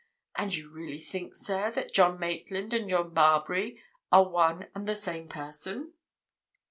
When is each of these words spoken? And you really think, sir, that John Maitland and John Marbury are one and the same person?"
And 0.35 0.55
you 0.55 0.71
really 0.73 0.97
think, 0.97 1.35
sir, 1.35 1.69
that 1.73 1.93
John 1.93 2.17
Maitland 2.19 2.73
and 2.73 2.89
John 2.89 3.13
Marbury 3.13 3.79
are 4.11 4.27
one 4.27 4.67
and 4.73 4.87
the 4.87 4.95
same 4.95 5.27
person?" 5.27 5.93